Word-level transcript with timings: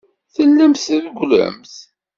Tellamt 0.33 0.81
trewwlemt. 0.85 1.73